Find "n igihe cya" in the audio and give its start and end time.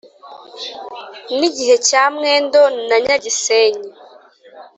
1.37-2.03